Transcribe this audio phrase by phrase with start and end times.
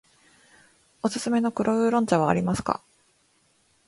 [1.03, 2.81] おすすめの黒烏龍茶はありますか。